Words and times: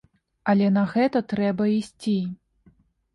Але 0.53 0.69
на 0.77 0.83
гэта 0.93 1.21
трэба 1.33 1.67
ісці. 1.79 2.15